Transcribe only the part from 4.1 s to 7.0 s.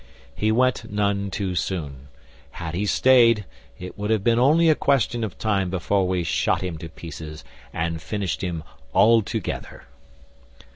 been only a question of time before we shot him to